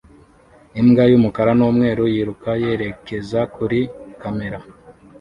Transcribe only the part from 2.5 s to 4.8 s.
yerekeza kuri kamera